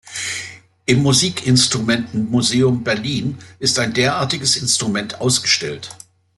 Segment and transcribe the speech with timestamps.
[0.87, 5.95] Im Musikinstrumenten-Museum Berlin ist ein derartiges Instrument ausgestellt.